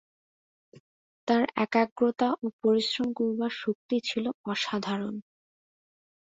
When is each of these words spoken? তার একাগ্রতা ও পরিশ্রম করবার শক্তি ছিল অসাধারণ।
তার 1.27 1.43
একাগ্রতা 1.65 2.29
ও 2.35 2.55
পরিশ্রম 2.61 3.07
করবার 3.17 3.51
শক্তি 3.63 3.97
ছিল 4.07 4.25
অসাধারণ। 4.45 5.15